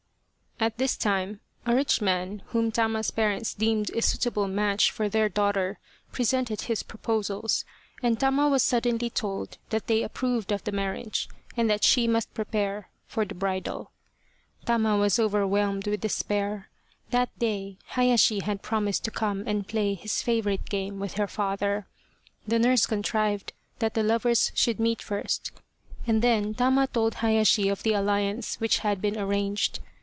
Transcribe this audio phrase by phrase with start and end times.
[0.63, 5.27] At this time a rich man whom Tama's parents deemed a suitable match for their
[5.27, 5.79] daughter
[6.11, 7.65] presented his proposals,
[8.03, 11.27] and Tama was suddenly told that they approved of the marriage
[11.57, 13.89] and that she must prepare for the bridal.
[14.65, 16.69] Tama was overwhelmed with despair.
[17.09, 21.87] That day Hayashi had promised to come and play his favourite game with her father.
[22.47, 25.49] The nurse contrived that the lovers should meet first,
[26.05, 29.79] and then Tama told Hayashi of the alliance which had been arranged.